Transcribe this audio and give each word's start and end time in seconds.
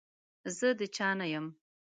زه 0.57 0.67
د 0.79 0.81
چا 0.95 1.09
نه 1.19 1.25
يم. 1.33 1.45